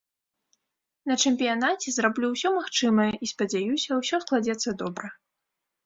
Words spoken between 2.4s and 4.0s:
магчымае і спадзяюся,